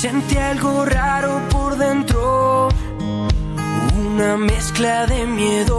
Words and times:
Sentí 0.00 0.36
algo 0.36 0.84
raro 0.84 1.42
por 1.50 1.76
dentro. 1.76 2.68
Una 3.96 4.36
mezcla 4.36 5.06
de 5.06 5.26
miedo 5.26 5.77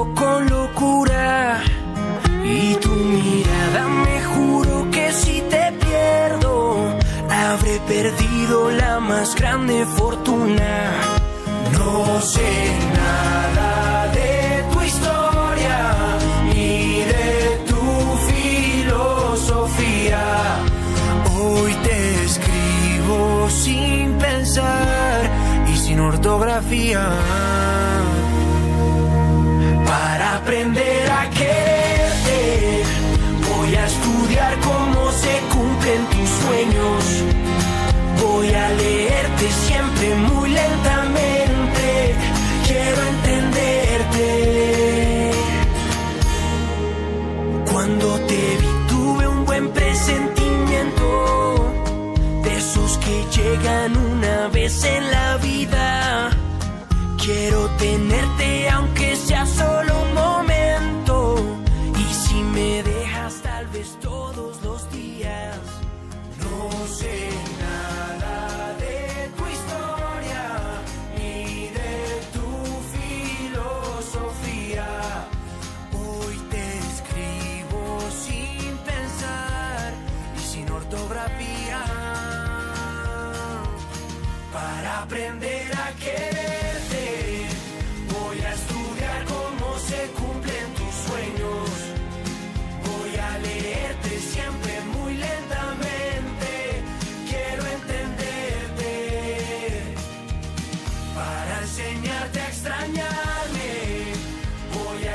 ortografía. 26.79 27.48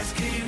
Voy 0.04 0.10
a 0.10 0.12
escribirte 0.12 0.43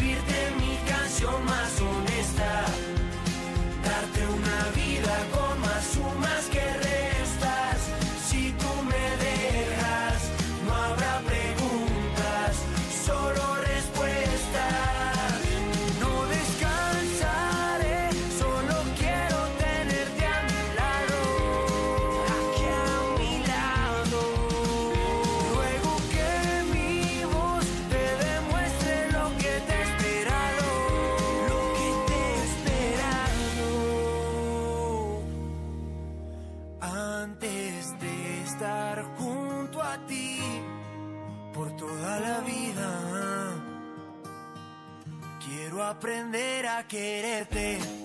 quererte. 46.88 47.95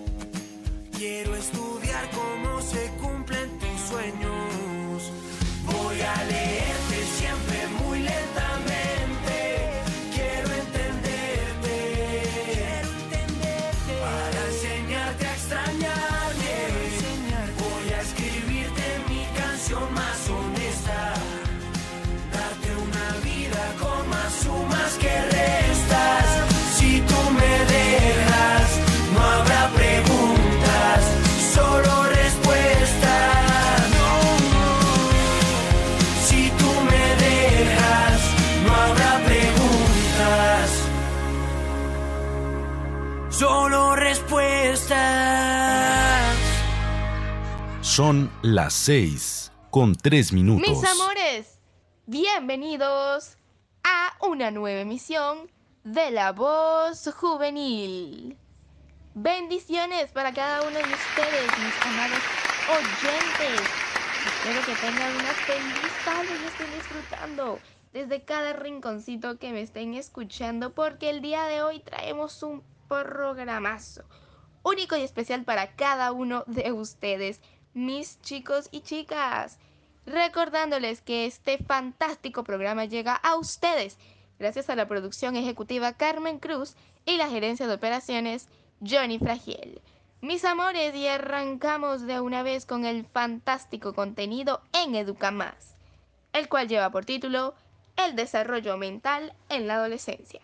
Son 48.01 48.31
las 48.41 48.73
6 48.73 49.51
con 49.69 49.93
3 49.93 50.33
minutos. 50.33 50.67
Mis 50.67 50.83
amores, 50.83 51.59
bienvenidos 52.07 53.37
a 53.83 54.13
una 54.27 54.49
nueva 54.49 54.81
emisión 54.81 55.51
de 55.83 56.09
La 56.09 56.31
Voz 56.31 57.07
Juvenil. 57.13 58.39
Bendiciones 59.13 60.11
para 60.13 60.33
cada 60.33 60.61
uno 60.67 60.79
de 60.79 60.83
ustedes, 60.83 61.45
mis 61.59 61.85
amados 61.85 62.23
oyentes. 62.71 63.61
Espero 64.25 64.65
que 64.65 64.73
tengan 64.81 65.15
una 65.17 65.33
feliz 65.45 65.91
tarde 66.03 66.29
y 66.41 66.47
estén 66.47 66.73
disfrutando 66.73 67.59
desde 67.93 68.23
cada 68.23 68.53
rinconcito 68.53 69.37
que 69.37 69.53
me 69.53 69.61
estén 69.61 69.93
escuchando 69.93 70.73
porque 70.73 71.11
el 71.11 71.21
día 71.21 71.43
de 71.43 71.61
hoy 71.61 71.81
traemos 71.81 72.41
un 72.41 72.63
programazo 72.87 74.05
único 74.63 74.95
y 74.95 75.01
especial 75.01 75.43
para 75.43 75.75
cada 75.75 76.11
uno 76.11 76.43
de 76.47 76.71
ustedes, 76.71 77.41
mis 77.73 78.21
chicos 78.21 78.69
y 78.71 78.81
chicas. 78.81 79.57
Recordándoles 80.05 81.01
que 81.01 81.25
este 81.25 81.57
fantástico 81.57 82.43
programa 82.43 82.85
llega 82.85 83.15
a 83.15 83.35
ustedes 83.35 83.97
gracias 84.39 84.69
a 84.69 84.75
la 84.75 84.87
producción 84.87 85.35
ejecutiva 85.35 85.93
Carmen 85.93 86.39
Cruz 86.39 86.75
y 87.05 87.17
la 87.17 87.29
gerencia 87.29 87.67
de 87.67 87.75
operaciones 87.75 88.47
Johnny 88.81 89.19
Fragiel. 89.19 89.81
Mis 90.21 90.45
amores, 90.45 90.95
y 90.95 91.07
arrancamos 91.07 92.05
de 92.05 92.19
una 92.19 92.43
vez 92.43 92.65
con 92.65 92.85
el 92.85 93.05
fantástico 93.05 93.93
contenido 93.93 94.61
en 94.73 94.95
Educa 94.95 95.31
Más, 95.31 95.75
el 96.33 96.47
cual 96.47 96.67
lleva 96.67 96.91
por 96.91 97.05
título 97.05 97.55
El 97.95 98.15
desarrollo 98.15 98.77
mental 98.77 99.33
en 99.49 99.67
la 99.67 99.75
adolescencia. 99.75 100.41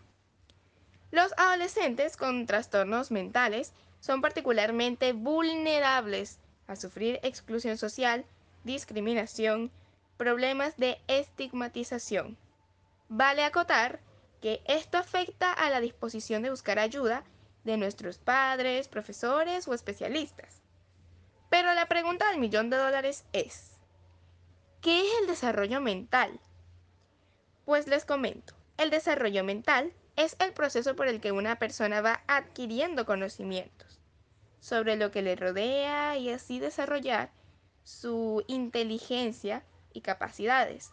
Los 1.12 1.31
adolescentes 1.38 2.18
con 2.18 2.45
trastornos 2.45 3.12
mentales 3.12 3.73
son 4.00 4.21
particularmente 4.21 5.13
vulnerables 5.13 6.39
a 6.67 6.75
sufrir 6.75 7.19
exclusión 7.23 7.77
social, 7.77 8.25
discriminación, 8.63 9.71
problemas 10.17 10.77
de 10.77 10.99
estigmatización. 11.07 12.37
Vale 13.09 13.43
acotar 13.43 13.99
que 14.41 14.61
esto 14.65 14.97
afecta 14.97 15.53
a 15.53 15.69
la 15.69 15.79
disposición 15.79 16.43
de 16.43 16.49
buscar 16.49 16.79
ayuda 16.79 17.23
de 17.63 17.77
nuestros 17.77 18.17
padres, 18.17 18.87
profesores 18.87 19.67
o 19.67 19.73
especialistas. 19.73 20.61
Pero 21.49 21.73
la 21.73 21.87
pregunta 21.87 22.29
del 22.29 22.39
millón 22.39 22.69
de 22.69 22.77
dólares 22.77 23.23
es, 23.31 23.71
¿qué 24.81 24.99
es 25.01 25.07
el 25.21 25.27
desarrollo 25.27 25.79
mental? 25.81 26.39
Pues 27.65 27.87
les 27.87 28.05
comento, 28.05 28.53
el 28.77 28.89
desarrollo 28.89 29.43
mental 29.43 29.93
es 30.15 30.35
el 30.39 30.51
proceso 30.51 30.95
por 30.95 31.07
el 31.07 31.21
que 31.21 31.31
una 31.31 31.57
persona 31.57 32.01
va 32.01 32.23
adquiriendo 32.27 33.05
conocimientos 33.05 33.86
sobre 34.59 34.95
lo 34.95 35.12
que 35.12 35.21
le 35.21 35.36
rodea 35.36 36.18
y 36.18 36.30
así 36.30 36.59
desarrollar 36.59 37.30
su 37.83 38.44
inteligencia 38.48 39.63
y 39.94 40.01
capacidades. 40.01 40.92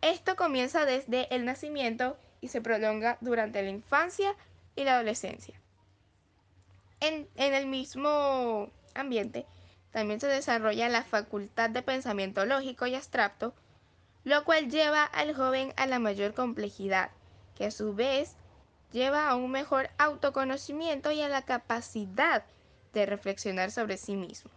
Esto 0.00 0.36
comienza 0.36 0.84
desde 0.84 1.34
el 1.34 1.44
nacimiento 1.44 2.16
y 2.40 2.48
se 2.48 2.60
prolonga 2.60 3.18
durante 3.20 3.62
la 3.62 3.70
infancia 3.70 4.36
y 4.76 4.84
la 4.84 4.94
adolescencia. 4.94 5.60
En, 7.00 7.28
el 7.36 7.66
mismo 7.66 8.70
ambiente 8.94 9.46
también 9.90 10.20
se 10.20 10.26
desarrolla 10.26 10.88
la 10.88 11.02
facultad 11.02 11.70
de 11.70 11.82
pensamiento 11.82 12.44
lógico 12.44 12.86
y 12.86 12.94
abstracto, 12.94 13.54
lo 14.24 14.44
cual 14.44 14.70
lleva 14.70 15.04
al 15.04 15.34
joven 15.34 15.72
a 15.76 15.86
la 15.86 15.98
mayor 15.98 16.34
complejidad, 16.34 17.10
que 17.56 17.66
a 17.66 17.70
su 17.70 17.94
vez 17.94 18.36
lleva 18.92 19.28
a 19.28 19.34
un 19.34 19.50
mejor 19.50 19.90
autoconocimiento 19.98 21.10
y 21.10 21.22
a 21.22 21.28
la 21.28 21.42
capacidad 21.42 22.44
de 22.92 23.06
reflexionar 23.06 23.70
sobre 23.70 23.96
sí 23.96 24.16
mismo. 24.16 24.50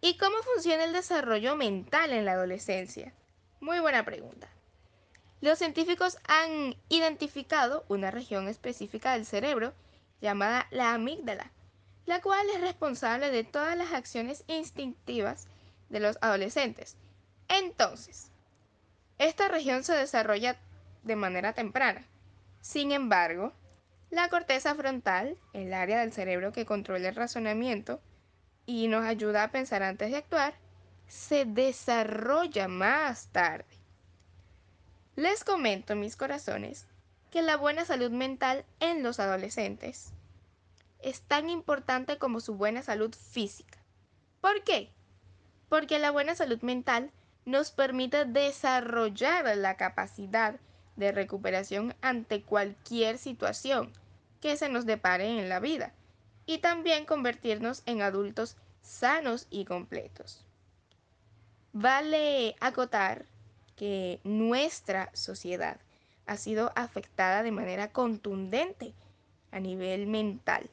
¿Y 0.00 0.16
cómo 0.18 0.36
funciona 0.42 0.84
el 0.84 0.92
desarrollo 0.92 1.56
mental 1.56 2.12
en 2.12 2.24
la 2.24 2.32
adolescencia? 2.32 3.12
Muy 3.60 3.80
buena 3.80 4.04
pregunta. 4.04 4.48
Los 5.40 5.58
científicos 5.58 6.18
han 6.26 6.76
identificado 6.88 7.84
una 7.88 8.10
región 8.10 8.48
específica 8.48 9.12
del 9.12 9.26
cerebro 9.26 9.72
llamada 10.20 10.66
la 10.70 10.94
amígdala, 10.94 11.50
la 12.06 12.20
cual 12.20 12.46
es 12.54 12.60
responsable 12.60 13.30
de 13.30 13.44
todas 13.44 13.76
las 13.76 13.92
acciones 13.92 14.44
instintivas 14.46 15.46
de 15.88 16.00
los 16.00 16.18
adolescentes. 16.20 16.96
Entonces, 17.48 18.30
esta 19.18 19.48
región 19.48 19.84
se 19.84 19.94
desarrolla 19.94 20.56
de 21.02 21.16
manera 21.16 21.52
temprana. 21.52 22.06
Sin 22.60 22.92
embargo, 22.92 23.52
la 24.14 24.28
corteza 24.28 24.74
frontal, 24.76 25.36
el 25.52 25.74
área 25.74 26.00
del 26.00 26.12
cerebro 26.12 26.52
que 26.52 26.64
controla 26.64 27.08
el 27.08 27.16
razonamiento 27.16 28.00
y 28.64 28.86
nos 28.86 29.04
ayuda 29.04 29.42
a 29.42 29.50
pensar 29.50 29.82
antes 29.82 30.12
de 30.12 30.18
actuar, 30.18 30.54
se 31.08 31.44
desarrolla 31.44 32.68
más 32.68 33.26
tarde. 33.32 33.66
Les 35.16 35.42
comento, 35.42 35.96
mis 35.96 36.14
corazones, 36.14 36.86
que 37.32 37.42
la 37.42 37.56
buena 37.56 37.84
salud 37.84 38.12
mental 38.12 38.64
en 38.78 39.02
los 39.02 39.18
adolescentes 39.18 40.12
es 41.00 41.20
tan 41.22 41.50
importante 41.50 42.16
como 42.16 42.40
su 42.40 42.54
buena 42.54 42.82
salud 42.82 43.12
física. 43.14 43.78
¿Por 44.40 44.62
qué? 44.62 44.90
Porque 45.68 45.98
la 45.98 46.12
buena 46.12 46.36
salud 46.36 46.62
mental 46.62 47.10
nos 47.46 47.72
permite 47.72 48.26
desarrollar 48.26 49.56
la 49.56 49.76
capacidad 49.76 50.54
de 50.94 51.10
recuperación 51.10 51.96
ante 52.00 52.42
cualquier 52.42 53.18
situación 53.18 53.92
que 54.44 54.58
se 54.58 54.68
nos 54.68 54.84
depare 54.84 55.40
en 55.40 55.48
la 55.48 55.58
vida 55.58 55.94
y 56.44 56.58
también 56.58 57.06
convertirnos 57.06 57.82
en 57.86 58.02
adultos 58.02 58.58
sanos 58.82 59.46
y 59.48 59.64
completos. 59.64 60.44
Vale 61.72 62.54
acotar 62.60 63.24
que 63.74 64.20
nuestra 64.22 65.08
sociedad 65.14 65.80
ha 66.26 66.36
sido 66.36 66.72
afectada 66.76 67.42
de 67.42 67.52
manera 67.52 67.90
contundente 67.90 68.92
a 69.50 69.60
nivel 69.60 70.08
mental, 70.08 70.68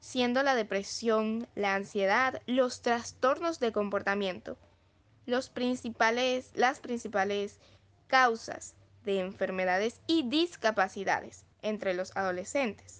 siendo 0.00 0.42
la 0.42 0.54
depresión, 0.54 1.46
la 1.54 1.74
ansiedad, 1.74 2.40
los 2.46 2.80
trastornos 2.80 3.60
de 3.60 3.70
comportamiento 3.70 4.56
las 5.26 5.50
principales 5.50 7.58
causas 8.06 8.74
de 9.04 9.20
enfermedades 9.20 10.00
y 10.06 10.26
discapacidades 10.26 11.44
entre 11.60 11.92
los 11.92 12.16
adolescentes. 12.16 12.99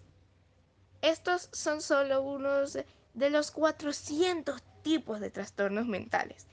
Estos 1.03 1.49
son 1.53 1.81
solo 1.81 2.23
unos 2.23 2.79
de 3.15 3.31
los 3.31 3.51
400 3.51 4.63
tipos 4.83 5.21
de 5.21 5.31
trastornos 5.31 5.87
mentales, 5.87 6.47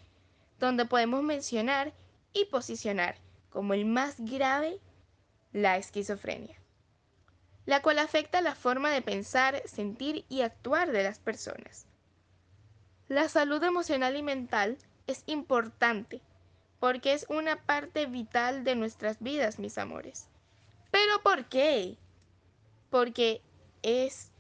donde 0.59 0.85
podemos 0.85 1.23
mencionar 1.23 1.93
y 2.33 2.45
posicionar 2.45 3.15
como 3.49 3.73
el 3.73 3.85
más 3.85 4.15
grave 4.19 4.79
la 5.51 5.77
esquizofrenia, 5.77 6.55
la 7.65 7.81
cual 7.81 7.99
afecta 7.99 8.41
la 8.41 8.55
forma 8.55 8.91
de 8.91 9.01
pensar, 9.01 9.61
sentir 9.65 10.25
y 10.29 10.41
actuar 10.41 10.91
de 10.91 11.03
las 11.03 11.19
personas. 11.19 11.85
La 13.07 13.29
salud 13.29 13.63
emocional 13.63 14.15
y 14.15 14.23
mental 14.23 14.77
es 15.07 15.23
importante 15.25 16.21
porque 16.79 17.13
es 17.13 17.25
una 17.29 17.55
parte 17.65 18.05
vital 18.05 18.63
de 18.63 18.75
nuestras 18.75 19.19
vidas, 19.19 19.59
mis 19.59 19.77
amores. 19.77 20.27
¿Pero 20.91 21.21
por 21.23 21.45
qué? 21.45 21.97
Porque 22.89 23.41
es 23.81 24.31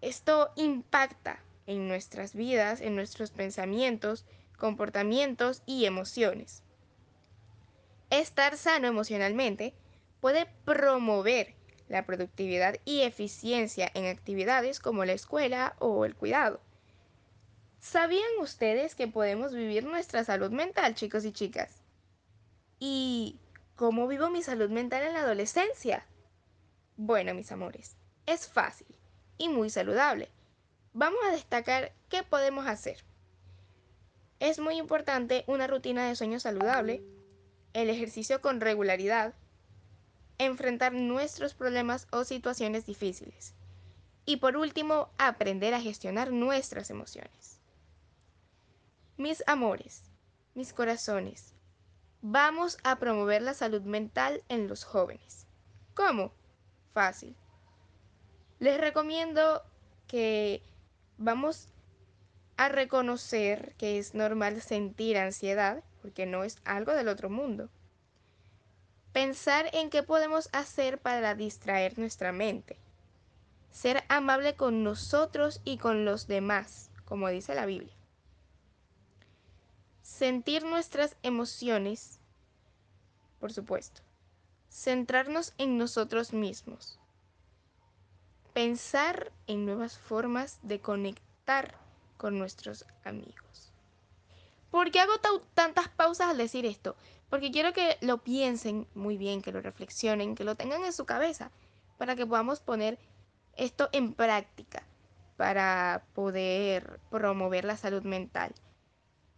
esto 0.00 0.52
impacta 0.56 1.42
en 1.66 1.88
nuestras 1.88 2.34
vidas, 2.34 2.80
en 2.80 2.94
nuestros 2.94 3.30
pensamientos, 3.30 4.24
comportamientos 4.58 5.62
y 5.66 5.86
emociones. 5.86 6.62
Estar 8.10 8.56
sano 8.56 8.86
emocionalmente 8.86 9.74
puede 10.20 10.46
promover 10.64 11.54
la 11.88 12.04
productividad 12.04 12.76
y 12.84 13.02
eficiencia 13.02 13.90
en 13.94 14.06
actividades 14.06 14.80
como 14.80 15.04
la 15.04 15.12
escuela 15.12 15.76
o 15.78 16.04
el 16.04 16.14
cuidado. 16.14 16.60
¿Sabían 17.80 18.40
ustedes 18.40 18.94
que 18.94 19.06
podemos 19.06 19.54
vivir 19.54 19.84
nuestra 19.84 20.24
salud 20.24 20.50
mental, 20.50 20.94
chicos 20.94 21.24
y 21.24 21.32
chicas? 21.32 21.82
¿Y 22.78 23.38
cómo 23.76 24.08
vivo 24.08 24.30
mi 24.30 24.42
salud 24.42 24.70
mental 24.70 25.04
en 25.04 25.12
la 25.12 25.20
adolescencia? 25.20 26.04
Bueno, 26.96 27.34
mis 27.34 27.52
amores, 27.52 27.96
es 28.26 28.48
fácil 28.48 28.96
y 29.38 29.48
muy 29.48 29.70
saludable. 29.70 30.28
Vamos 30.92 31.20
a 31.26 31.32
destacar 31.32 31.92
qué 32.08 32.22
podemos 32.22 32.66
hacer. 32.66 33.04
Es 34.40 34.58
muy 34.58 34.76
importante 34.76 35.44
una 35.46 35.66
rutina 35.66 36.06
de 36.06 36.16
sueño 36.16 36.40
saludable, 36.40 37.02
el 37.72 37.90
ejercicio 37.90 38.40
con 38.40 38.60
regularidad, 38.60 39.34
enfrentar 40.38 40.92
nuestros 40.92 41.54
problemas 41.54 42.06
o 42.10 42.24
situaciones 42.24 42.86
difíciles. 42.86 43.54
Y 44.24 44.38
por 44.38 44.56
último, 44.56 45.08
aprender 45.18 45.72
a 45.74 45.80
gestionar 45.80 46.32
nuestras 46.32 46.90
emociones. 46.90 47.58
Mis 49.16 49.42
amores, 49.46 50.02
mis 50.54 50.72
corazones, 50.72 51.54
vamos 52.22 52.78
a 52.82 52.98
promover 52.98 53.40
la 53.40 53.54
salud 53.54 53.82
mental 53.82 54.42
en 54.48 54.68
los 54.68 54.84
jóvenes. 54.84 55.46
¿Cómo? 55.94 56.32
Fácil. 56.92 57.36
Les 58.58 58.80
recomiendo 58.80 59.62
que 60.06 60.62
vamos 61.18 61.68
a 62.56 62.68
reconocer 62.68 63.74
que 63.76 63.98
es 63.98 64.14
normal 64.14 64.62
sentir 64.62 65.18
ansiedad 65.18 65.84
porque 66.00 66.24
no 66.24 66.42
es 66.42 66.58
algo 66.64 66.92
del 66.92 67.08
otro 67.08 67.28
mundo. 67.28 67.68
Pensar 69.12 69.68
en 69.72 69.90
qué 69.90 70.02
podemos 70.02 70.48
hacer 70.52 70.98
para 70.98 71.34
distraer 71.34 71.98
nuestra 71.98 72.32
mente. 72.32 72.78
Ser 73.72 74.04
amable 74.08 74.54
con 74.54 74.84
nosotros 74.84 75.60
y 75.64 75.76
con 75.76 76.04
los 76.04 76.26
demás, 76.26 76.90
como 77.04 77.28
dice 77.28 77.54
la 77.54 77.66
Biblia. 77.66 77.92
Sentir 80.02 80.64
nuestras 80.64 81.16
emociones, 81.22 82.20
por 83.38 83.52
supuesto. 83.52 84.00
Centrarnos 84.70 85.52
en 85.58 85.76
nosotros 85.76 86.32
mismos. 86.32 86.98
Pensar 88.56 89.32
en 89.46 89.66
nuevas 89.66 89.98
formas 89.98 90.60
de 90.62 90.80
conectar 90.80 91.74
con 92.16 92.38
nuestros 92.38 92.86
amigos. 93.04 93.74
¿Por 94.70 94.90
qué 94.90 95.00
hago 95.00 95.12
tantas 95.52 95.90
pausas 95.90 96.30
al 96.30 96.38
decir 96.38 96.64
esto? 96.64 96.96
Porque 97.28 97.50
quiero 97.50 97.74
que 97.74 97.98
lo 98.00 98.24
piensen 98.24 98.86
muy 98.94 99.18
bien, 99.18 99.42
que 99.42 99.52
lo 99.52 99.60
reflexionen, 99.60 100.34
que 100.34 100.44
lo 100.44 100.54
tengan 100.54 100.86
en 100.86 100.94
su 100.94 101.04
cabeza, 101.04 101.50
para 101.98 102.16
que 102.16 102.24
podamos 102.24 102.60
poner 102.60 102.98
esto 103.56 103.90
en 103.92 104.14
práctica, 104.14 104.84
para 105.36 106.06
poder 106.14 106.98
promover 107.10 107.66
la 107.66 107.76
salud 107.76 108.04
mental 108.04 108.54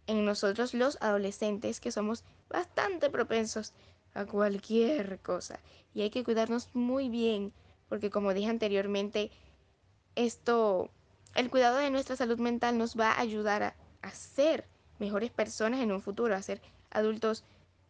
en 0.07 0.23
nosotros 0.23 0.73
los 0.73 0.97
adolescentes, 1.01 1.81
que 1.81 1.91
somos 1.91 2.23
bastante 2.47 3.09
propensos 3.09 3.73
a 4.13 4.23
cualquier 4.23 5.19
cosa. 5.19 5.59
Y 5.93 6.03
hay 6.03 6.09
que 6.09 6.23
cuidarnos 6.23 6.69
muy 6.73 7.09
bien, 7.09 7.51
porque 7.89 8.09
como 8.09 8.33
dije 8.33 8.49
anteriormente, 8.49 9.31
esto, 10.15 10.89
el 11.35 11.49
cuidado 11.49 11.77
de 11.77 11.89
nuestra 11.89 12.15
salud 12.15 12.39
mental 12.39 12.77
nos 12.77 12.97
va 12.97 13.11
a 13.11 13.19
ayudar 13.19 13.63
a, 13.63 13.75
a 14.01 14.11
ser 14.11 14.65
mejores 14.99 15.31
personas 15.31 15.81
en 15.81 15.91
un 15.91 16.01
futuro, 16.01 16.35
a 16.35 16.41
ser 16.41 16.61
adultos 16.91 17.43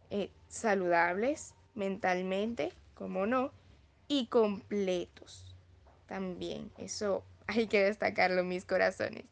eh, 0.09 0.31
saludables 0.47 1.53
mentalmente, 1.75 2.73
como 2.95 3.25
no, 3.25 3.51
y 4.07 4.27
completos 4.27 5.55
también. 6.07 6.71
Eso 6.77 7.23
hay 7.47 7.67
que 7.67 7.83
destacarlo, 7.83 8.43
mis 8.43 8.65
corazones. 8.65 9.25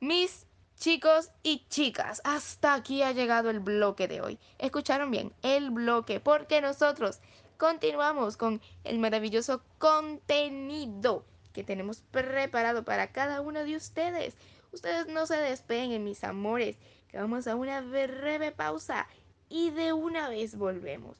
Mis 0.00 0.46
chicos 0.76 1.30
y 1.42 1.66
chicas, 1.68 2.20
hasta 2.24 2.74
aquí 2.74 3.02
ha 3.02 3.12
llegado 3.12 3.50
el 3.50 3.60
bloque 3.60 4.08
de 4.08 4.20
hoy. 4.20 4.38
¿Escucharon 4.58 5.10
bien? 5.10 5.32
El 5.42 5.70
bloque, 5.70 6.20
porque 6.20 6.60
nosotros 6.60 7.20
continuamos 7.56 8.36
con 8.36 8.60
el 8.84 8.98
maravilloso 8.98 9.62
contenido 9.78 11.24
que 11.52 11.64
tenemos 11.64 12.02
preparado 12.10 12.84
para 12.84 13.12
cada 13.12 13.40
uno 13.40 13.64
de 13.64 13.76
ustedes. 13.76 14.34
Ustedes 14.72 15.06
no 15.08 15.26
se 15.26 15.36
despeguen, 15.36 16.04
mis 16.04 16.22
amores, 16.22 16.76
que 17.08 17.18
vamos 17.18 17.46
a 17.46 17.56
una 17.56 17.80
breve 17.80 18.52
pausa 18.52 19.06
y 19.48 19.70
de 19.70 19.92
una 19.92 20.28
vez 20.28 20.56
volvemos. 20.56 21.16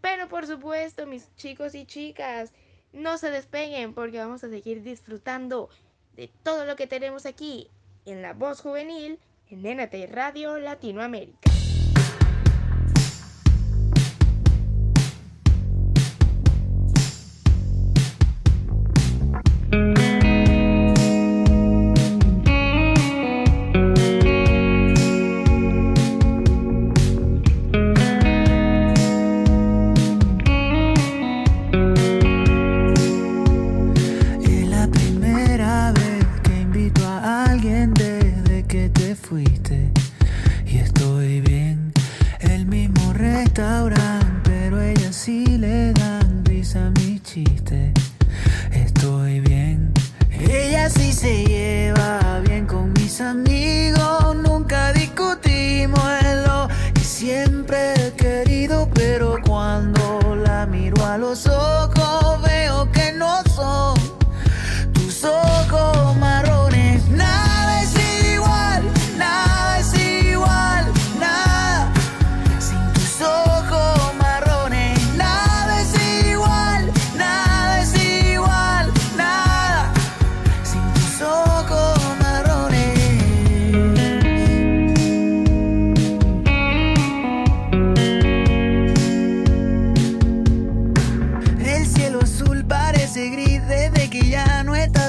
Pero 0.00 0.28
por 0.28 0.46
supuesto, 0.46 1.06
mis 1.06 1.34
chicos 1.36 1.74
y 1.74 1.86
chicas, 1.86 2.52
no 2.92 3.18
se 3.18 3.30
despeguen 3.30 3.94
porque 3.94 4.18
vamos 4.18 4.44
a 4.44 4.48
seguir 4.48 4.82
disfrutando 4.82 5.70
de 6.14 6.28
todo 6.42 6.64
lo 6.64 6.76
que 6.76 6.86
tenemos 6.86 7.26
aquí 7.26 7.70
en 8.04 8.22
La 8.22 8.32
Voz 8.32 8.60
Juvenil 8.60 9.18
en 9.50 9.62
NT 9.62 10.10
Radio 10.10 10.58
Latinoamérica. 10.58 11.55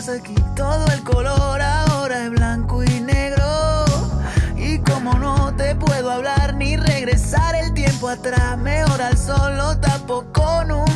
aquí? 0.10 0.36
Todo 0.56 0.86
el 0.94 1.04
color 1.04 1.62
ahora 1.62 2.24
es 2.24 2.30
blanco 2.32 2.84
y 2.84 3.00
negro. 3.02 3.86
Y 4.56 4.80
como 4.80 5.14
no 5.14 5.54
te 5.56 5.76
puedo 5.76 6.12
hablar 6.12 6.56
ni 6.56 6.78
regresar 6.78 7.56
el 7.56 7.74
tiempo 7.74 8.08
atrás, 8.08 8.58
mejor 8.58 9.02
al 9.02 9.18
sol 9.18 9.58
lo 9.58 9.78
tapo 9.78 10.26
con 10.32 10.72
un 10.72 10.87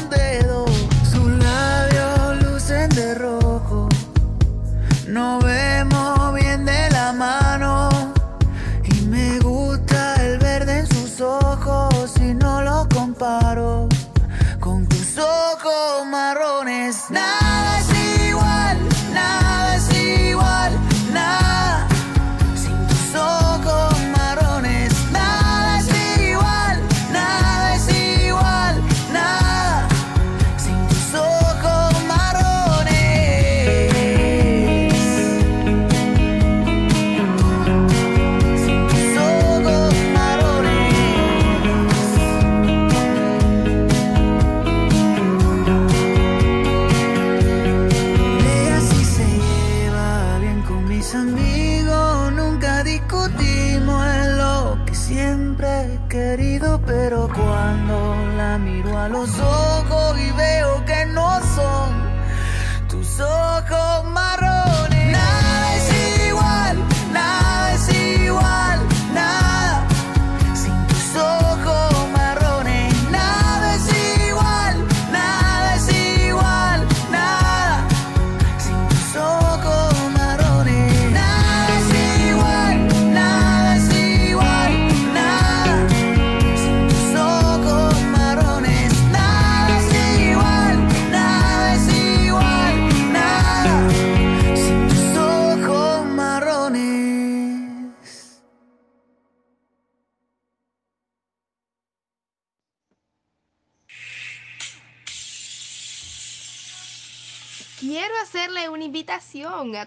a 63.22 63.51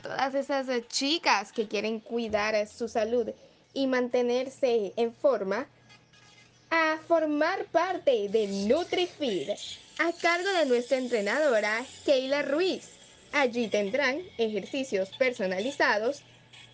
todas 0.02 0.34
esas 0.34 0.66
chicas 0.88 1.50
que 1.50 1.66
quieren 1.66 1.98
cuidar 1.98 2.54
su 2.68 2.86
salud 2.86 3.30
y 3.72 3.86
mantenerse 3.86 4.92
en 4.96 5.14
forma 5.14 5.66
a 6.70 6.98
formar 7.08 7.64
parte 7.66 8.28
de 8.28 8.46
NutriFeed 8.46 9.50
a 9.98 10.12
cargo 10.20 10.52
de 10.58 10.66
nuestra 10.66 10.98
entrenadora 10.98 11.82
Keila 12.04 12.42
Ruiz. 12.42 12.90
Allí 13.32 13.68
tendrán 13.68 14.20
ejercicios 14.36 15.08
personalizados, 15.18 16.22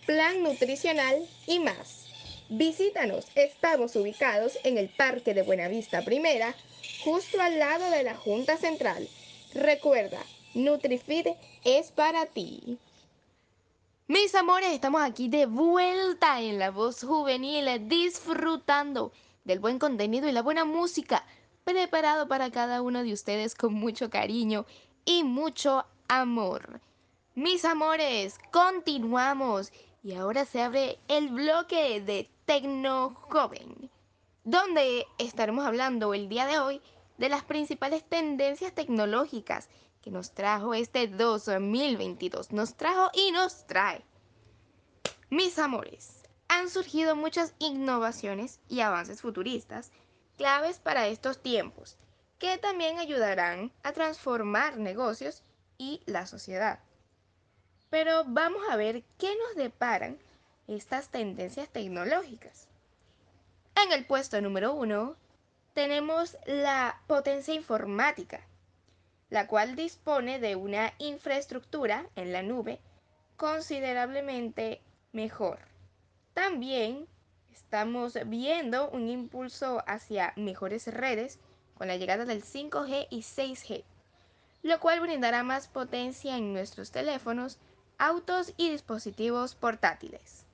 plan 0.04 0.42
nutricional 0.42 1.24
y 1.46 1.60
más. 1.60 2.06
Visítanos, 2.48 3.26
estamos 3.36 3.94
ubicados 3.94 4.58
en 4.64 4.78
el 4.78 4.88
Parque 4.88 5.32
de 5.32 5.42
Buenavista 5.42 6.02
Primera, 6.02 6.56
justo 7.04 7.40
al 7.40 7.56
lado 7.58 7.88
de 7.90 8.02
la 8.02 8.16
Junta 8.16 8.56
Central. 8.56 9.08
Recuerda, 9.54 10.20
NutriFeed 10.54 11.28
es 11.64 11.92
para 11.92 12.26
ti. 12.26 12.78
Mis 14.08 14.34
amores, 14.34 14.72
estamos 14.72 15.02
aquí 15.02 15.28
de 15.28 15.46
vuelta 15.46 16.40
en 16.40 16.58
la 16.58 16.70
voz 16.70 17.04
juvenil, 17.04 17.88
disfrutando 17.88 19.12
del 19.44 19.60
buen 19.60 19.78
contenido 19.78 20.28
y 20.28 20.32
la 20.32 20.42
buena 20.42 20.64
música, 20.64 21.24
preparado 21.62 22.26
para 22.26 22.50
cada 22.50 22.82
uno 22.82 23.04
de 23.04 23.12
ustedes 23.12 23.54
con 23.54 23.74
mucho 23.74 24.10
cariño 24.10 24.66
y 25.04 25.22
mucho 25.22 25.86
amor. 26.08 26.80
Mis 27.36 27.64
amores, 27.64 28.36
continuamos 28.50 29.72
y 30.02 30.14
ahora 30.14 30.44
se 30.44 30.60
abre 30.60 30.98
el 31.06 31.28
bloque 31.28 32.00
de 32.00 32.28
Tecno 32.46 33.14
Joven, 33.14 33.90
donde 34.42 35.06
estaremos 35.18 35.64
hablando 35.64 36.14
el 36.14 36.28
día 36.28 36.46
de 36.46 36.58
hoy 36.58 36.80
de 37.18 37.28
las 37.28 37.44
principales 37.44 38.02
tendencias 38.02 38.74
tecnológicas 38.74 39.68
que 40.02 40.10
nos 40.10 40.32
trajo 40.32 40.74
este 40.74 41.06
2022. 41.08 42.52
Nos 42.52 42.74
trajo 42.74 43.10
y 43.14 43.32
nos 43.32 43.66
trae. 43.66 44.04
Mis 45.28 45.58
amores, 45.58 46.20
han 46.48 46.68
surgido 46.68 47.14
muchas 47.14 47.54
innovaciones 47.58 48.60
y 48.68 48.80
avances 48.80 49.20
futuristas 49.20 49.92
claves 50.36 50.78
para 50.78 51.06
estos 51.06 51.42
tiempos, 51.42 51.96
que 52.38 52.58
también 52.58 52.98
ayudarán 52.98 53.72
a 53.82 53.92
transformar 53.92 54.78
negocios 54.78 55.42
y 55.78 56.02
la 56.06 56.26
sociedad. 56.26 56.80
Pero 57.90 58.24
vamos 58.26 58.62
a 58.70 58.76
ver 58.76 59.04
qué 59.18 59.34
nos 59.36 59.54
deparan 59.56 60.18
estas 60.66 61.10
tendencias 61.10 61.68
tecnológicas. 61.68 62.68
En 63.76 63.92
el 63.92 64.06
puesto 64.06 64.40
número 64.40 64.72
uno 64.72 65.16
tenemos 65.74 66.36
la 66.46 67.00
potencia 67.06 67.54
informática, 67.54 68.40
la 69.30 69.46
cual 69.46 69.76
dispone 69.76 70.40
de 70.40 70.56
una 70.56 70.92
infraestructura 70.98 72.06
en 72.16 72.32
la 72.32 72.42
nube 72.42 72.80
considerablemente 73.36 74.82
mejor. 75.12 75.60
También 76.34 77.06
estamos 77.50 78.18
viendo 78.26 78.90
un 78.90 79.08
impulso 79.08 79.82
hacia 79.86 80.32
mejores 80.36 80.86
redes 80.88 81.38
con 81.74 81.86
la 81.88 81.96
llegada 81.96 82.24
del 82.24 82.42
5G 82.42 83.06
y 83.08 83.20
6G, 83.20 83.84
lo 84.62 84.80
cual 84.80 85.00
brindará 85.00 85.42
más 85.42 85.68
potencia 85.68 86.36
en 86.36 86.52
nuestros 86.52 86.90
teléfonos, 86.90 87.58
autos 87.98 88.52
y 88.56 88.70
dispositivos 88.70 89.54
portátiles. 89.54 90.44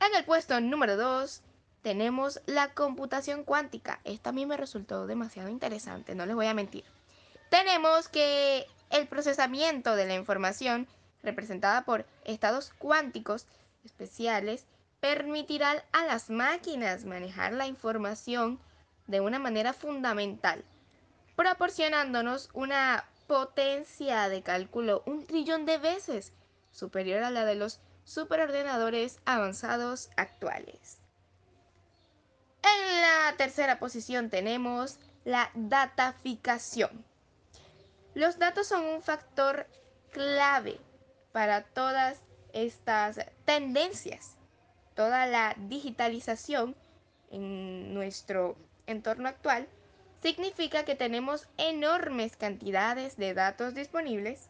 En 0.00 0.14
el 0.14 0.24
puesto 0.24 0.60
número 0.60 0.96
2 0.96 1.42
tenemos 1.82 2.40
la 2.46 2.74
computación 2.74 3.44
cuántica. 3.44 4.00
Esta 4.04 4.30
a 4.30 4.32
mí 4.32 4.46
me 4.46 4.56
resultó 4.56 5.06
demasiado 5.06 5.48
interesante, 5.48 6.14
no 6.14 6.26
les 6.26 6.36
voy 6.36 6.46
a 6.46 6.54
mentir. 6.54 6.84
Tenemos 7.50 8.08
que 8.08 8.66
el 8.90 9.06
procesamiento 9.08 9.96
de 9.96 10.06
la 10.06 10.14
información 10.14 10.86
representada 11.22 11.84
por 11.84 12.06
estados 12.24 12.72
cuánticos 12.78 13.46
especiales 13.84 14.66
permitirá 15.00 15.84
a 15.92 16.04
las 16.04 16.30
máquinas 16.30 17.04
manejar 17.04 17.52
la 17.52 17.66
información 17.66 18.58
de 19.06 19.20
una 19.20 19.38
manera 19.38 19.72
fundamental, 19.72 20.64
proporcionándonos 21.36 22.50
una 22.52 23.04
potencia 23.26 24.28
de 24.28 24.42
cálculo 24.42 25.02
un 25.06 25.26
trillón 25.26 25.66
de 25.66 25.78
veces 25.78 26.32
superior 26.72 27.22
a 27.22 27.30
la 27.30 27.44
de 27.44 27.56
los 27.56 27.80
superordenadores 28.04 29.18
avanzados 29.24 30.10
actuales. 30.16 30.98
En 32.62 33.00
la 33.00 33.36
tercera 33.36 33.78
posición 33.78 34.30
tenemos 34.30 34.98
la 35.24 35.50
dataficación. 35.54 37.04
Los 38.16 38.38
datos 38.38 38.66
son 38.66 38.82
un 38.82 39.02
factor 39.02 39.66
clave 40.10 40.80
para 41.32 41.64
todas 41.64 42.18
estas 42.54 43.20
tendencias. 43.44 44.38
Toda 44.94 45.26
la 45.26 45.54
digitalización 45.58 46.74
en 47.30 47.92
nuestro 47.92 48.56
entorno 48.86 49.28
actual 49.28 49.68
significa 50.22 50.86
que 50.86 50.94
tenemos 50.94 51.46
enormes 51.58 52.38
cantidades 52.38 53.18
de 53.18 53.34
datos 53.34 53.74
disponibles, 53.74 54.48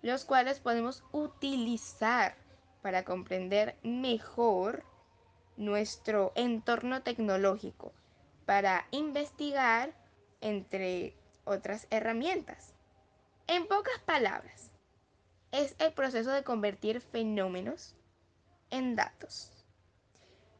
los 0.00 0.24
cuales 0.24 0.60
podemos 0.60 1.04
utilizar 1.12 2.34
para 2.80 3.04
comprender 3.04 3.76
mejor 3.82 4.82
nuestro 5.58 6.32
entorno 6.36 7.02
tecnológico, 7.02 7.92
para 8.46 8.86
investigar, 8.92 9.92
entre 10.40 11.14
otras 11.44 11.86
herramientas. 11.90 12.73
En 13.46 13.66
pocas 13.66 13.98
palabras, 14.06 14.70
es 15.52 15.76
el 15.78 15.92
proceso 15.92 16.30
de 16.30 16.44
convertir 16.44 17.02
fenómenos 17.02 17.94
en 18.70 18.96
datos. 18.96 19.52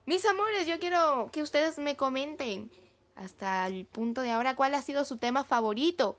Mis 0.05 0.25
amores, 0.27 0.67
yo 0.67 0.79
quiero 0.79 1.31
que 1.33 1.43
ustedes 1.43 1.79
me 1.79 1.97
comenten 1.97 2.71
hasta 3.15 3.67
el 3.67 3.87
punto 3.87 4.21
de 4.21 4.33
ahora 4.33 4.55
cuál 4.55 4.75
ha 4.75 4.83
sido 4.83 5.07
su 5.07 5.17
tema 5.17 5.45
favorito. 5.45 6.19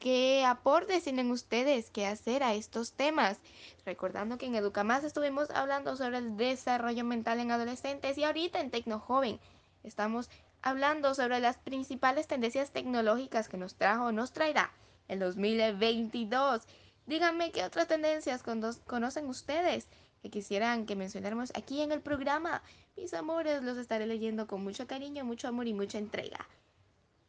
¿Qué 0.00 0.44
aportes 0.44 1.04
tienen 1.04 1.30
ustedes 1.30 1.90
que 1.90 2.06
hacer 2.06 2.42
a 2.42 2.52
estos 2.52 2.92
temas? 2.92 3.38
Recordando 3.86 4.36
que 4.36 4.46
en 4.46 4.54
Educamás 4.54 5.04
estuvimos 5.04 5.48
hablando 5.50 5.96
sobre 5.96 6.18
el 6.18 6.36
desarrollo 6.36 7.04
mental 7.04 7.40
en 7.40 7.52
adolescentes 7.52 8.18
y 8.18 8.24
ahorita 8.24 8.60
en 8.60 8.70
Tecnojoven 8.70 9.40
estamos 9.82 10.28
hablando 10.60 11.14
sobre 11.14 11.40
las 11.40 11.56
principales 11.56 12.26
tendencias 12.26 12.70
tecnológicas 12.70 13.48
que 13.48 13.56
nos 13.56 13.76
trajo 13.76 14.06
o 14.06 14.12
nos 14.12 14.32
traerá 14.32 14.72
el 15.12 15.18
2022. 15.18 16.62
Díganme 17.06 17.52
qué 17.52 17.64
otras 17.64 17.86
tendencias 17.86 18.42
conocen 18.86 19.28
ustedes 19.28 19.86
que 20.22 20.30
quisieran 20.30 20.86
que 20.86 20.96
mencionáramos 20.96 21.52
aquí 21.54 21.82
en 21.82 21.92
el 21.92 22.00
programa. 22.00 22.62
Mis 22.96 23.12
amores, 23.12 23.62
los 23.62 23.76
estaré 23.76 24.06
leyendo 24.06 24.46
con 24.46 24.64
mucho 24.64 24.86
cariño, 24.86 25.24
mucho 25.24 25.48
amor 25.48 25.66
y 25.66 25.74
mucha 25.74 25.98
entrega. 25.98 26.48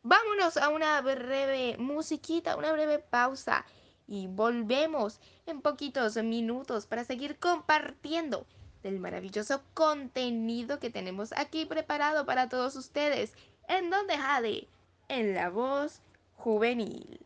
Vámonos 0.03 0.57
a 0.57 0.69
una 0.69 1.01
breve 1.01 1.77
musiquita, 1.77 2.55
una 2.55 2.71
breve 2.71 2.99
pausa 2.99 3.65
y 4.07 4.27
volvemos 4.27 5.19
en 5.45 5.61
poquitos 5.61 6.15
minutos 6.17 6.85
para 6.85 7.03
seguir 7.03 7.37
compartiendo 7.37 8.45
del 8.81 8.99
maravilloso 8.99 9.61
contenido 9.73 10.79
que 10.79 10.89
tenemos 10.89 11.33
aquí 11.33 11.65
preparado 11.65 12.25
para 12.25 12.49
todos 12.49 12.75
ustedes. 12.75 13.33
¿En 13.67 13.89
donde 13.89 14.17
Jade? 14.17 14.67
En 15.07 15.33
la 15.33 15.49
voz 15.49 16.01
juvenil. 16.35 17.25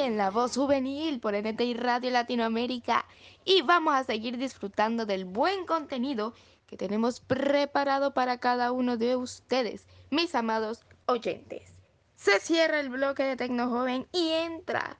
En 0.00 0.16
La 0.16 0.30
Voz 0.30 0.56
Juvenil 0.56 1.20
por 1.20 1.34
NTI 1.34 1.74
Radio 1.74 2.10
Latinoamérica 2.10 3.04
y 3.44 3.60
vamos 3.60 3.94
a 3.94 4.04
seguir 4.04 4.38
disfrutando 4.38 5.04
del 5.04 5.26
buen 5.26 5.66
contenido 5.66 6.32
que 6.66 6.78
tenemos 6.78 7.20
preparado 7.20 8.14
para 8.14 8.38
cada 8.38 8.72
uno 8.72 8.96
de 8.96 9.16
ustedes, 9.16 9.86
mis 10.10 10.34
amados 10.34 10.86
oyentes. 11.04 11.74
Se 12.16 12.40
cierra 12.40 12.80
el 12.80 12.88
bloque 12.88 13.24
de 13.24 13.36
Tecno 13.36 13.68
Joven 13.68 14.08
y 14.10 14.30
entra 14.30 14.98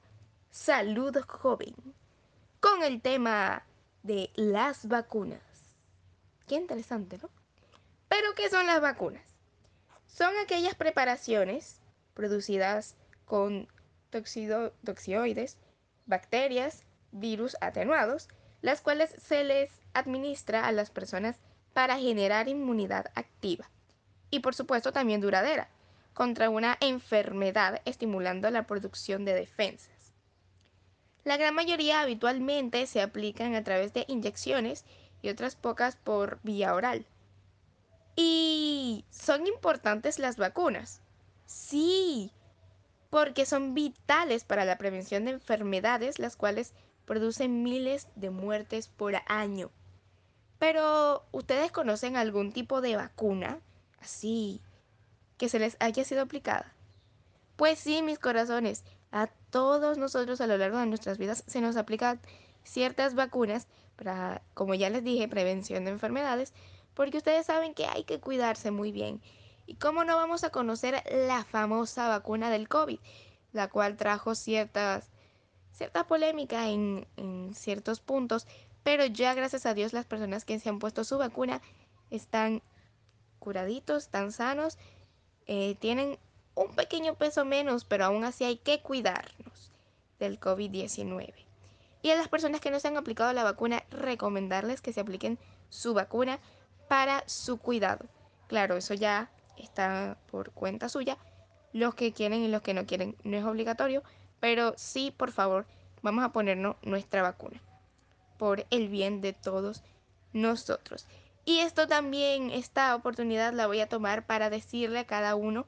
Salud 0.51 1.17
Joven 1.27 1.73
con 2.59 2.83
el 2.83 3.01
tema 3.01 3.65
de 4.03 4.29
las 4.35 4.87
vacunas. 4.87 5.41
Qué 6.47 6.55
interesante, 6.55 7.17
¿no? 7.19 7.29
Pero, 8.07 8.35
¿qué 8.35 8.49
son 8.49 8.67
las 8.67 8.81
vacunas? 8.81 9.23
Son 10.05 10.31
aquellas 10.43 10.75
preparaciones 10.75 11.81
producidas 12.13 12.95
con 13.25 13.67
toxioides, 14.11 15.57
bacterias, 16.05 16.83
virus 17.11 17.57
atenuados, 17.61 18.27
las 18.61 18.81
cuales 18.81 19.15
se 19.17 19.43
les 19.43 19.71
administra 19.93 20.67
a 20.67 20.71
las 20.71 20.91
personas 20.91 21.37
para 21.73 21.97
generar 21.97 22.47
inmunidad 22.47 23.07
activa 23.15 23.69
y 24.29 24.39
por 24.39 24.55
supuesto 24.55 24.91
también 24.91 25.21
duradera 25.21 25.69
contra 26.13 26.49
una 26.49 26.77
enfermedad 26.79 27.81
estimulando 27.85 28.49
la 28.49 28.67
producción 28.67 29.25
de 29.25 29.33
defensas. 29.33 30.13
La 31.23 31.37
gran 31.37 31.53
mayoría 31.53 32.01
habitualmente 32.01 32.87
se 32.87 33.01
aplican 33.01 33.55
a 33.55 33.63
través 33.63 33.93
de 33.93 34.05
inyecciones 34.07 34.85
y 35.21 35.29
otras 35.29 35.55
pocas 35.55 35.95
por 35.95 36.39
vía 36.43 36.73
oral. 36.73 37.05
¿Y 38.15 39.05
son 39.11 39.47
importantes 39.47 40.19
las 40.19 40.37
vacunas? 40.37 41.01
Sí, 41.45 42.31
porque 43.11 43.45
son 43.45 43.75
vitales 43.75 44.45
para 44.45 44.65
la 44.65 44.77
prevención 44.79 45.25
de 45.25 45.31
enfermedades 45.31 46.17
las 46.17 46.37
cuales 46.37 46.73
producen 47.05 47.61
miles 47.61 48.07
de 48.15 48.29
muertes 48.29 48.87
por 48.87 49.13
año. 49.27 49.69
Pero, 50.57 51.25
¿ustedes 51.31 51.71
conocen 51.71 52.15
algún 52.15 52.53
tipo 52.53 52.81
de 52.81 52.95
vacuna 52.95 53.59
así 53.99 54.61
que 55.37 55.49
se 55.49 55.59
les 55.59 55.75
haya 55.81 56.05
sido 56.05 56.21
aplicada? 56.21 56.73
Pues 57.57 57.79
sí, 57.79 58.01
mis 58.01 58.17
corazones, 58.17 58.85
a 59.11 59.27
todos 59.49 59.97
nosotros 59.97 60.39
a 60.39 60.47
lo 60.47 60.57
largo 60.57 60.77
de 60.77 60.85
nuestras 60.85 61.17
vidas 61.17 61.43
se 61.45 61.59
nos 61.59 61.75
aplican 61.75 62.21
ciertas 62.63 63.13
vacunas 63.13 63.67
para, 63.97 64.41
como 64.53 64.73
ya 64.73 64.89
les 64.89 65.03
dije, 65.03 65.27
prevención 65.27 65.83
de 65.83 65.91
enfermedades, 65.91 66.53
porque 66.93 67.17
ustedes 67.17 67.47
saben 67.47 67.73
que 67.73 67.87
hay 67.87 68.05
que 68.05 68.21
cuidarse 68.21 68.71
muy 68.71 68.93
bien. 68.93 69.21
¿Y 69.65 69.75
cómo 69.75 70.03
no 70.03 70.15
vamos 70.15 70.43
a 70.43 70.49
conocer 70.49 71.03
la 71.27 71.43
famosa 71.43 72.07
vacuna 72.07 72.49
del 72.49 72.67
COVID, 72.67 72.99
la 73.53 73.69
cual 73.69 73.97
trajo 73.97 74.35
ciertas, 74.35 75.11
cierta 75.71 76.07
polémica 76.07 76.69
en, 76.69 77.07
en 77.17 77.53
ciertos 77.53 77.99
puntos, 77.99 78.47
pero 78.83 79.05
ya 79.05 79.33
gracias 79.33 79.65
a 79.65 79.73
Dios 79.73 79.93
las 79.93 80.05
personas 80.05 80.45
que 80.45 80.59
se 80.59 80.69
han 80.69 80.79
puesto 80.79 81.03
su 81.03 81.17
vacuna 81.17 81.61
están 82.09 82.61
curaditos, 83.39 84.03
están 84.03 84.31
sanos, 84.31 84.77
eh, 85.47 85.75
tienen 85.79 86.17
un 86.55 86.75
pequeño 86.75 87.15
peso 87.15 87.45
menos, 87.45 87.85
pero 87.85 88.05
aún 88.05 88.23
así 88.23 88.43
hay 88.43 88.57
que 88.57 88.81
cuidarnos 88.81 89.71
del 90.19 90.39
COVID-19. 90.39 91.33
Y 92.03 92.09
a 92.09 92.15
las 92.15 92.27
personas 92.27 92.61
que 92.61 92.71
no 92.71 92.79
se 92.79 92.87
han 92.87 92.97
aplicado 92.97 93.33
la 93.33 93.43
vacuna, 93.43 93.83
recomendarles 93.89 94.81
que 94.81 94.93
se 94.93 95.01
apliquen 95.01 95.37
su 95.69 95.93
vacuna 95.93 96.39
para 96.87 97.27
su 97.27 97.57
cuidado. 97.57 98.05
Claro, 98.47 98.75
eso 98.75 98.93
ya 98.93 99.31
está 99.57 100.17
por 100.29 100.51
cuenta 100.51 100.89
suya. 100.89 101.17
Los 101.73 101.95
que 101.95 102.11
quieren 102.11 102.43
y 102.43 102.47
los 102.47 102.61
que 102.61 102.73
no 102.73 102.85
quieren 102.85 103.15
no 103.23 103.37
es 103.37 103.45
obligatorio, 103.45 104.03
pero 104.39 104.73
sí, 104.77 105.13
por 105.15 105.31
favor, 105.31 105.65
vamos 106.01 106.23
a 106.23 106.31
ponernos 106.31 106.75
nuestra 106.81 107.21
vacuna 107.21 107.61
por 108.37 108.65
el 108.71 108.89
bien 108.89 109.21
de 109.21 109.33
todos 109.33 109.83
nosotros. 110.33 111.07
Y 111.45 111.59
esto 111.59 111.87
también, 111.87 112.51
esta 112.51 112.95
oportunidad 112.95 113.53
la 113.53 113.67
voy 113.67 113.79
a 113.79 113.89
tomar 113.89 114.25
para 114.25 114.49
decirle 114.49 114.99
a 114.99 115.07
cada 115.07 115.35
uno 115.35 115.65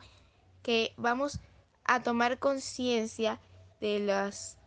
que 0.62 0.94
vamos 0.98 1.40
a 1.84 2.02
tomar 2.02 2.40
conciencia 2.40 3.40
de 3.80 4.00
las 4.00 4.58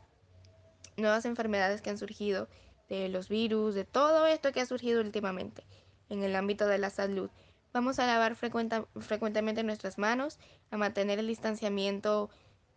nuevas 0.96 1.24
enfermedades 1.24 1.81
que 1.81 1.90
han 1.90 1.98
surgido, 1.98 2.48
de 2.88 3.09
los 3.09 3.29
virus, 3.29 3.74
de 3.74 3.85
todo 3.85 4.26
esto 4.26 4.52
que 4.52 4.61
ha 4.61 4.66
surgido 4.66 5.00
últimamente 5.00 5.64
en 6.09 6.22
el 6.22 6.37
ámbito 6.37 6.66
de 6.66 6.79
la 6.79 6.90
salud. 6.90 7.31
Vamos 7.77 7.99
a 7.99 8.07
lavar 8.07 8.37
frecuentemente 8.37 9.62
nuestras 9.62 9.99
manos, 9.99 10.39
a 10.71 10.79
mantener 10.79 11.19
el 11.19 11.27
distanciamiento 11.27 12.31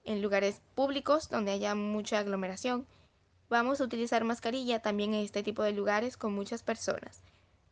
en 0.04 0.22
lugares 0.22 0.62
públicos 0.76 1.30
donde 1.30 1.52
haya 1.52 1.74
mucha 1.74 2.20
aglomeración. 2.20 2.86
Vamos 3.50 3.80
a 3.80 3.86
utilizar 3.86 4.26
mascarilla 4.26 4.82
también 4.82 5.14
en 5.14 5.24
este 5.24 5.42
tipo 5.42 5.64
de 5.64 5.72
lugares 5.72 6.18
con 6.18 6.34
muchas 6.34 6.64
personas 6.64 7.24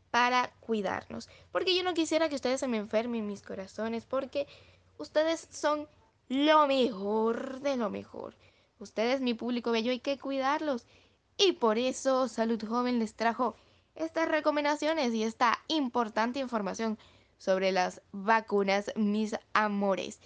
para 0.10 0.54
cuidarnos. 0.62 1.28
Porque 1.52 1.76
yo 1.76 1.84
no 1.84 1.94
quisiera 1.94 2.30
que 2.30 2.36
ustedes 2.36 2.62
se 2.62 2.70
me 2.70 2.78
enfermen 2.78 3.28
mis 3.28 3.42
corazones, 3.42 4.06
porque 4.06 4.48
ustedes 4.98 5.50
son 5.52 5.86
lo 6.30 6.66
mejor 6.66 7.60
de 7.60 7.76
lo 7.76 7.90
mejor. 7.90 8.36
Ustedes, 8.80 9.20
mi 9.20 9.34
público 9.34 9.72
bello, 9.72 9.92
hay 9.92 10.00
que 10.00 10.18
cuidarlos. 10.18 10.86
Y 11.36 11.52
por 11.52 11.78
eso 11.78 12.30
Salud 12.30 12.64
Joven 12.66 13.00
les 13.00 13.16
trajo 13.16 13.58
estas 13.96 14.30
recomendaciones 14.30 15.14
y 15.14 15.24
esta 15.24 15.60
importante 15.68 16.40
información 16.40 16.98
sobre 17.38 17.72
las 17.72 18.02
vacunas, 18.12 18.92
mis 18.96 19.36
amores. 19.54 20.20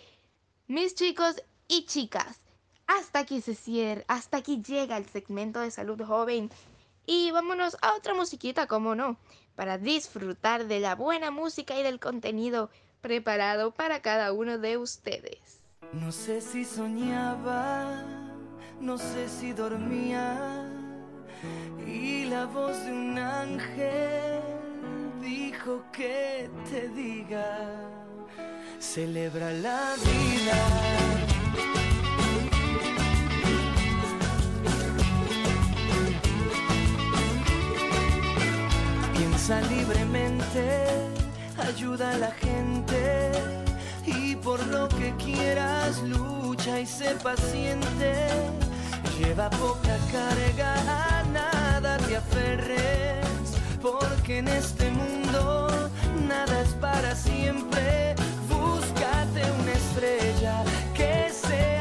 Mis 0.68 0.96
chicos 0.96 1.44
y 1.68 1.86
chicas, 1.86 2.40
hasta 2.88 3.20
aquí 3.20 3.42
se 3.42 3.56
cierra, 3.56 4.04
hasta 4.08 4.38
aquí 4.38 4.62
llega 4.62 4.98
el 4.98 5.06
segmento 5.06 5.60
de 5.60 5.72
salud 5.72 6.02
joven. 6.04 6.50
Y 7.06 7.32
vámonos 7.32 7.78
a 7.82 7.96
otra 7.96 8.14
musiquita, 8.14 8.68
como 8.68 8.96
no, 8.96 9.18
para 9.56 9.78
disfrutar 9.78 10.68
de 10.68 10.80
la 10.80 10.96
buena 10.96 11.32
música 11.32 11.78
y 11.80 11.84
del 11.84 12.00
contenido 12.00 12.70
preparado 13.02 13.72
para 13.72 14.02
cada 14.02 14.32
uno 14.34 14.58
de 14.58 14.78
ustedes. 14.78 15.62
No 15.94 16.12
sé 16.12 16.42
si 16.42 16.64
soñaba, 16.64 18.04
no 18.80 18.98
sé 18.98 19.28
si 19.28 19.52
dormía, 19.52 20.70
y 21.86 22.26
la 22.26 22.46
voz 22.46 22.78
de 22.86 22.92
un 22.94 23.18
ángel 23.18 24.51
dijo 25.22 25.84
que 25.92 26.50
te 26.70 26.90
diga, 26.90 27.46
celebra 28.80 29.52
la 29.52 29.96
vida. 30.04 30.60
Piensa 39.14 39.62
libremente, 39.62 40.90
ayuda 41.70 42.12
a 42.12 42.18
la 42.18 42.32
gente 42.32 43.32
y 44.06 44.36
por 44.36 44.66
lo 44.68 44.90
que 44.90 45.14
quieras 45.18 46.02
lucha 46.04 46.80
y 46.80 46.86
sé 46.86 47.16
paciente. 47.24 48.28
Lleva 49.20 49.50
poca 49.52 49.98
carga, 50.12 50.74
a 51.20 51.24
nada 51.24 51.98
te 51.98 52.18
aferres 52.18 53.31
porque 53.82 54.38
en 54.40 54.48
este 54.48 54.90
mundo 54.92 55.90
nada 56.28 56.62
es 56.62 56.74
para 56.76 57.16
siempre. 57.16 58.16
Búscate 58.48 59.42
una 59.62 59.74
estrella 59.74 60.64
que 60.94 61.30
sea 61.32 61.81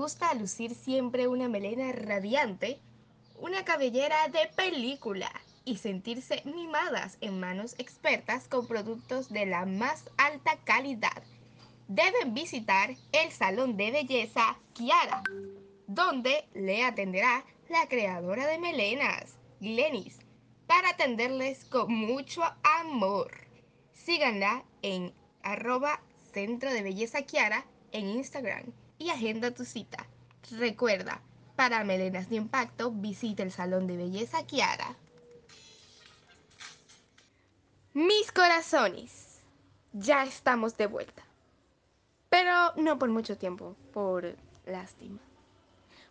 Gusta 0.00 0.32
lucir 0.32 0.74
siempre 0.74 1.28
una 1.28 1.46
melena 1.46 1.92
radiante, 1.92 2.78
una 3.38 3.66
cabellera 3.66 4.28
de 4.28 4.48
película 4.56 5.30
y 5.66 5.76
sentirse 5.76 6.40
mimadas 6.46 7.18
en 7.20 7.38
manos 7.38 7.74
expertas 7.76 8.48
con 8.48 8.66
productos 8.66 9.28
de 9.28 9.44
la 9.44 9.66
más 9.66 10.06
alta 10.16 10.56
calidad, 10.64 11.22
deben 11.86 12.32
visitar 12.32 12.96
el 13.12 13.30
salón 13.30 13.76
de 13.76 13.90
belleza 13.90 14.56
Kiara, 14.72 15.22
donde 15.86 16.48
le 16.54 16.82
atenderá 16.82 17.44
la 17.68 17.86
creadora 17.86 18.46
de 18.46 18.56
melenas, 18.56 19.34
Glenis, 19.60 20.16
para 20.66 20.88
atenderles 20.88 21.66
con 21.66 21.92
mucho 21.92 22.40
amor. 22.80 23.30
Síganla 23.92 24.64
en 24.80 25.12
arroba 25.42 26.00
Centro 26.32 26.72
de 26.72 26.82
Belleza 26.82 27.20
Kiara 27.20 27.66
en 27.92 28.08
Instagram 28.08 28.72
y 29.00 29.08
agenda 29.10 29.50
tu 29.50 29.64
cita. 29.64 30.06
Recuerda, 30.52 31.20
para 31.56 31.82
melenas 31.82 32.28
de 32.28 32.36
impacto, 32.36 32.92
visita 32.92 33.42
el 33.42 33.50
Salón 33.50 33.86
de 33.86 33.96
Belleza 33.96 34.46
Kiara. 34.46 34.94
Mis 37.94 38.30
corazones, 38.30 39.40
ya 39.92 40.22
estamos 40.22 40.76
de 40.76 40.86
vuelta. 40.86 41.24
Pero 42.28 42.74
no 42.76 42.98
por 42.98 43.08
mucho 43.08 43.36
tiempo, 43.36 43.74
por 43.92 44.36
lástima. 44.66 45.18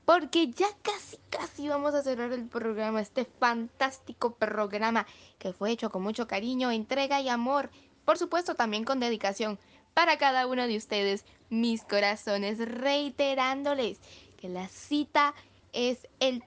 Porque 0.03 0.49
ya 0.49 0.67
casi, 0.81 1.17
casi 1.29 1.69
vamos 1.69 1.93
a 1.93 2.01
cerrar 2.01 2.33
el 2.33 2.47
programa, 2.47 2.99
este 2.99 3.23
fantástico 3.23 4.33
programa 4.33 5.05
que 5.37 5.53
fue 5.53 5.69
hecho 5.71 5.91
con 5.91 6.01
mucho 6.01 6.27
cariño, 6.27 6.71
entrega 6.71 7.21
y 7.21 7.29
amor. 7.29 7.69
Por 8.03 8.17
supuesto, 8.17 8.55
también 8.55 8.83
con 8.83 8.99
dedicación 8.99 9.59
para 9.99 10.17
cada 10.17 10.47
uno 10.47 10.65
de 10.65 10.77
ustedes, 10.77 11.25
mis 11.49 11.83
corazones, 11.83 12.57
reiterándoles 12.57 13.99
que 14.37 14.47
la 14.47 14.69
cita 14.69 15.33
es 15.73 16.07
el 16.21 16.41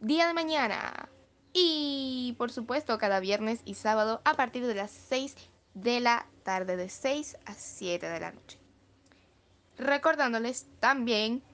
día 0.00 0.26
de 0.26 0.32
mañana. 0.32 1.08
Y 1.52 2.34
por 2.36 2.50
supuesto, 2.50 2.98
cada 2.98 3.20
viernes 3.20 3.60
y 3.64 3.74
sábado 3.74 4.22
a 4.24 4.34
partir 4.34 4.66
de 4.66 4.74
las 4.74 4.90
6 4.90 5.36
de 5.74 6.00
la 6.00 6.26
tarde, 6.42 6.76
de 6.76 6.88
6 6.88 7.36
a 7.46 7.54
7 7.54 8.08
de 8.08 8.18
la 8.18 8.32
noche. 8.32 8.58
Recordándoles 9.78 10.66
también 10.80 11.44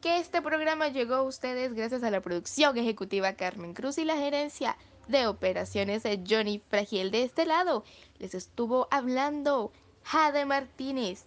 que 0.00 0.18
este 0.18 0.42
programa 0.42 0.88
llegó 0.88 1.14
a 1.14 1.22
ustedes 1.22 1.72
gracias 1.74 2.02
a 2.02 2.10
la 2.10 2.20
producción 2.20 2.76
ejecutiva 2.78 3.34
Carmen 3.34 3.74
Cruz 3.74 3.98
y 3.98 4.04
la 4.04 4.16
gerencia 4.16 4.76
de 5.06 5.28
operaciones 5.28 6.02
de 6.02 6.24
Johnny 6.28 6.60
Fragiel 6.68 7.12
de 7.12 7.22
este 7.22 7.46
lado. 7.46 7.84
Les 8.18 8.34
estuvo 8.34 8.88
hablando 8.90 9.70
Jade 10.06 10.46
Martínez 10.46 11.24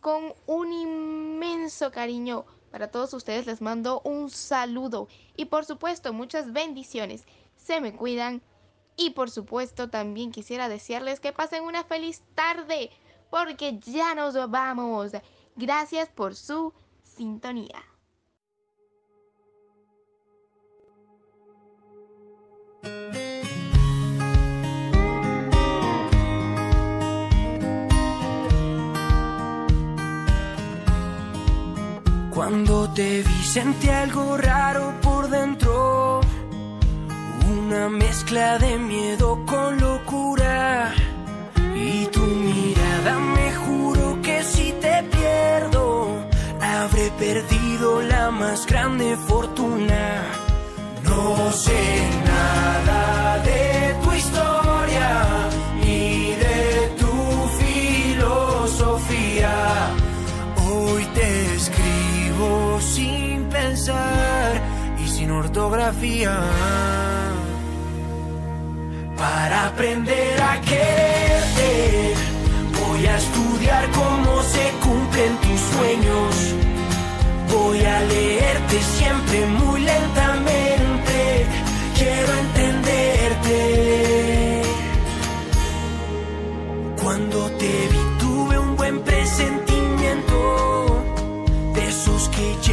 con 0.00 0.34
un 0.46 0.72
inmenso 0.72 1.90
cariño 1.90 2.44
para 2.70 2.88
todos 2.88 3.12
ustedes 3.12 3.46
les 3.46 3.60
mando 3.60 4.00
un 4.04 4.30
saludo 4.30 5.08
y 5.36 5.46
por 5.46 5.64
supuesto 5.64 6.12
muchas 6.12 6.52
bendiciones. 6.52 7.24
Se 7.56 7.80
me 7.80 7.92
cuidan 7.92 8.40
y 8.96 9.10
por 9.10 9.30
supuesto 9.30 9.90
también 9.90 10.30
quisiera 10.30 10.68
desearles 10.68 11.18
que 11.18 11.32
pasen 11.32 11.64
una 11.64 11.82
feliz 11.82 12.22
tarde 12.36 12.90
porque 13.30 13.80
ya 13.80 14.14
nos 14.14 14.34
vamos. 14.48 15.10
Gracias 15.56 16.08
por 16.08 16.36
su 16.36 16.72
sintonía. 17.02 17.89
Cuando 32.40 32.88
te 32.94 33.22
vi 33.22 33.42
sentí 33.44 33.90
algo 33.90 34.38
raro 34.38 34.94
por 35.02 35.28
dentro, 35.28 36.22
una 37.54 37.90
mezcla 37.90 38.56
de 38.58 38.78
miedo 38.78 39.44
con 39.44 39.78
locura. 39.78 40.94
Y 41.76 42.06
tu 42.06 42.20
mirada 42.20 43.18
me 43.18 43.54
juro 43.56 44.22
que 44.22 44.42
si 44.42 44.72
te 44.80 45.02
pierdo, 45.02 46.16
habré 46.62 47.10
perdido 47.18 48.00
la 48.00 48.30
más 48.30 48.66
grande 48.66 49.18
fortuna. 49.28 50.22
No 51.04 51.52
sé 51.52 52.08
nada 52.24 53.38
de 53.50 53.94
tu 54.02 54.12
historia 54.12 55.26
ni 55.84 56.32
de 56.44 56.88
tu 57.00 57.12
filosofía. 58.16 59.52
Hoy 60.66 61.04
te 61.14 61.54
escribo 61.54 62.19
sin 62.80 63.44
pensar 63.44 64.60
y 65.02 65.08
sin 65.08 65.30
ortografía. 65.30 66.38
Para 69.16 69.66
aprender 69.66 70.40
a 70.40 70.60
quererte, 70.62 72.14
voy 72.80 73.06
a 73.06 73.16
estudiar 73.16 73.90
cómo 73.90 74.42
se 74.42 74.64
cumplen 74.84 75.36
tus 75.44 75.60
sueños. 75.74 76.34
Voy 77.52 77.80
a 77.84 78.00
leerte 78.00 78.76
siempre 78.98 79.46
muy 79.46 79.80
lentamente. 79.80 81.46
Quiero 81.98 82.32
entenderte. 82.44 83.58
Cuando 87.02 87.50
te 87.58 87.88
vi 87.90 87.99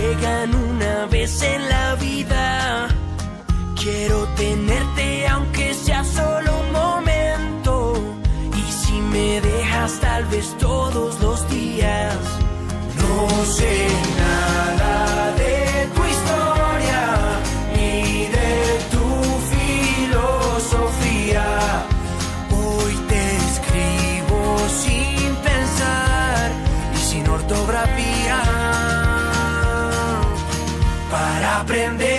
llegan 0.08 0.56
una 0.56 1.06
vez 1.08 1.42
en 1.42 1.70
la 1.70 1.96
vida. 1.96 2.88
Quiero 3.76 4.26
tenerte 4.36 5.28
aunque 5.28 5.74
sea 5.74 6.04
solo 6.04 6.52
un 6.66 6.72
momento. 6.72 7.94
Y 8.56 8.72
si 8.72 8.94
me 8.94 9.42
dejas 9.42 10.00
tal 10.00 10.26
vez 10.26 10.56
todos 10.60 11.20
los 11.22 11.50
días. 11.50 12.18
No 13.02 13.46
sé 13.46 13.97
aprender 31.60 32.17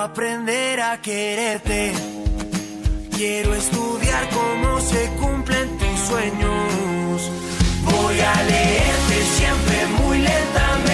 aprender 0.00 0.80
a 0.80 1.00
quererte. 1.00 1.92
Quiero 3.16 3.54
estudiar 3.54 4.28
cómo 4.30 4.80
se 4.80 5.10
cumplen 5.20 5.78
tus 5.78 6.00
sueños. 6.00 7.30
Voy 7.84 8.20
a 8.20 8.42
leerte 8.42 9.16
siempre 9.36 9.86
muy 10.02 10.18
lentamente. 10.18 10.89